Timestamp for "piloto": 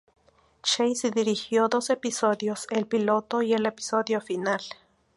2.87-3.43